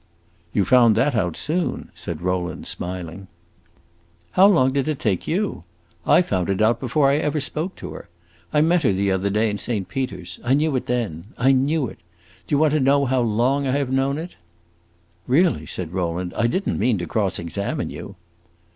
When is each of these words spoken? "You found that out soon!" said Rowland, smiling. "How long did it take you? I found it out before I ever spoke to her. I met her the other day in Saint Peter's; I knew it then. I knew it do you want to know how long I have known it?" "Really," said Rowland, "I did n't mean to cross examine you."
"You 0.51 0.65
found 0.65 0.95
that 0.95 1.13
out 1.13 1.37
soon!" 1.37 1.91
said 1.93 2.23
Rowland, 2.23 2.65
smiling. 2.65 3.27
"How 4.31 4.47
long 4.47 4.71
did 4.71 4.87
it 4.87 4.97
take 4.97 5.27
you? 5.27 5.63
I 6.07 6.23
found 6.23 6.49
it 6.49 6.59
out 6.59 6.79
before 6.79 7.07
I 7.11 7.17
ever 7.17 7.39
spoke 7.39 7.75
to 7.75 7.91
her. 7.93 8.09
I 8.51 8.61
met 8.61 8.81
her 8.81 8.91
the 8.93 9.11
other 9.11 9.29
day 9.29 9.47
in 9.47 9.59
Saint 9.59 9.89
Peter's; 9.89 10.39
I 10.43 10.55
knew 10.55 10.75
it 10.75 10.87
then. 10.87 11.25
I 11.37 11.51
knew 11.51 11.85
it 11.87 11.99
do 12.47 12.55
you 12.55 12.57
want 12.57 12.73
to 12.73 12.79
know 12.79 13.05
how 13.05 13.21
long 13.21 13.67
I 13.67 13.73
have 13.77 13.91
known 13.91 14.17
it?" 14.17 14.35
"Really," 15.27 15.67
said 15.67 15.93
Rowland, 15.93 16.33
"I 16.35 16.47
did 16.47 16.67
n't 16.67 16.79
mean 16.79 16.97
to 16.97 17.05
cross 17.05 17.37
examine 17.37 17.91
you." 17.91 18.15